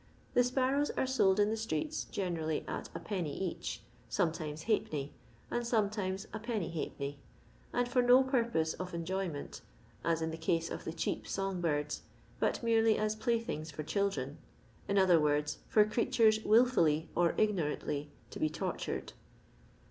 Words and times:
The 0.33 0.43
sparrows 0.43 0.89
are 0.97 1.05
sold 1.05 1.39
in 1.39 1.51
the 1.51 1.55
streets 1.55 2.05
generally 2.05 2.65
at 2.67 2.89
\d, 3.07 3.15
each, 3.19 3.83
some 4.09 4.31
times 4.31 4.63
halfpenny, 4.63 5.13
and 5.51 5.63
sometimes 5.67 6.25
\\d», 6.33 7.19
and 7.71 7.87
for 7.87 8.01
no 8.01 8.23
purpose 8.23 8.73
of 8.73 8.95
enjoyment 8.95 9.61
(as 10.03 10.23
in 10.23 10.31
the 10.31 10.37
case 10.39 10.71
of 10.71 10.85
the 10.85 10.91
cheap 10.93 11.27
song 11.27 11.61
birds), 11.61 12.01
but 12.39 12.63
merely 12.63 12.97
as 12.97 13.15
pkythings 13.15 13.71
for 13.71 13.83
children; 13.83 14.39
in 14.87 14.97
other 14.97 15.19
words, 15.19 15.59
for 15.69 15.85
creatures 15.85 16.43
wilfully 16.43 17.11
or 17.15 17.33
igno 17.33 17.69
rantly 17.69 18.07
to 18.31 18.39
be 18.39 18.49
tortured. 18.49 19.13